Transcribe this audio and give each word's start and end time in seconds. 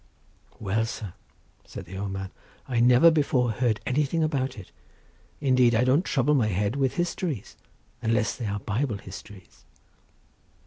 "Well, 0.59 0.85
sir," 0.87 1.13
said 1.63 1.85
the 1.85 1.95
old 1.95 2.09
man, 2.09 2.31
"I 2.67 2.79
never 2.79 3.11
before 3.11 3.51
heard 3.51 3.79
anything 3.85 4.23
about 4.23 4.57
it, 4.57 4.71
indeed 5.39 5.75
I 5.75 5.83
don't 5.83 6.03
trouble 6.03 6.33
my 6.33 6.47
head 6.47 6.75
with 6.75 6.95
histories, 6.95 7.55
unless 8.01 8.35
they 8.35 8.47
be 8.49 8.57
Bible 8.65 8.97
histories." 8.97 9.63